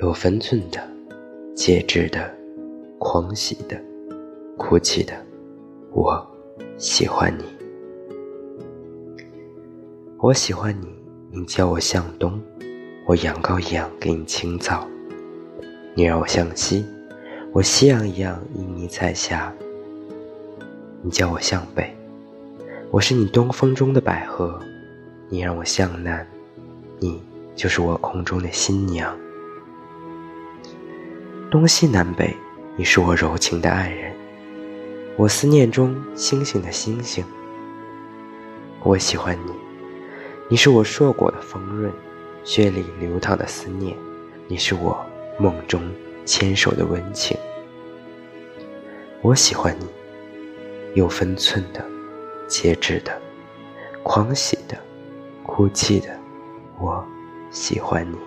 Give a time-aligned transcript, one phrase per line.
[0.00, 0.80] 有分寸的、
[1.56, 2.32] 节制的、
[3.00, 3.76] 狂喜的、
[4.56, 5.12] 哭泣的，
[5.90, 6.24] 我
[6.76, 7.42] 喜欢你。
[10.18, 10.86] 我喜欢你，
[11.32, 12.40] 你叫我向东，
[13.06, 14.86] 我羊羔一样给你清草；
[15.96, 16.86] 你让我向西，
[17.52, 19.52] 我夕阳一样依你彩霞。
[21.02, 21.92] 你叫我向北，
[22.92, 24.60] 我是你东风中的百合；
[25.28, 26.24] 你让我向南，
[27.00, 27.20] 你
[27.56, 29.12] 就是我空中的新娘。
[31.50, 32.36] 东西南北，
[32.76, 34.14] 你是我柔情的爱人，
[35.16, 37.24] 我思念中星星的星星。
[38.82, 39.52] 我喜欢你，
[40.50, 41.90] 你是我硕果的丰润，
[42.44, 43.96] 血里流淌的思念；
[44.46, 45.02] 你是我
[45.38, 45.80] 梦中
[46.26, 47.34] 牵手的温情。
[49.22, 49.86] 我喜欢你。
[50.94, 51.82] 有分寸的，
[52.46, 53.18] 节制的，
[54.02, 54.76] 狂喜的，
[55.44, 56.08] 哭泣的，
[56.78, 57.02] 我
[57.50, 58.18] 喜欢你。